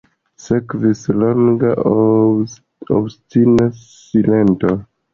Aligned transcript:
Sekvis 0.45 1.03
longa, 1.25 1.75
obstina 2.99 3.71
silento. 3.87 4.79